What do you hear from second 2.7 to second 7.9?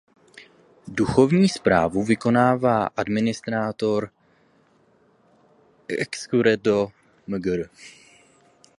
administrátor excurrendo mgr.